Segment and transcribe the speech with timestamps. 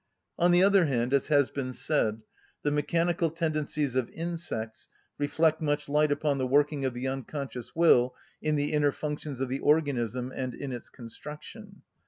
[0.39, 2.23] On the other hand, as has been said,
[2.63, 4.89] the mechanical tendencies of insects
[5.19, 9.47] reflect much light upon the working of the unconscious will in the inner functions of
[9.47, 11.83] the organism and in its construction.